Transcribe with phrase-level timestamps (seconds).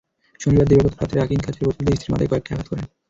[0.39, 2.85] শনিবার দিবাগত রাতে রাকিন কাচের বোতল দিয়ে স্ত্রীর মাথায় কয়েকটি আঘাত করেন।